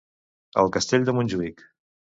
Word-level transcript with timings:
al 0.63 0.71
castell 0.79 1.07
de 1.11 1.17
Montjuïc 1.19 1.65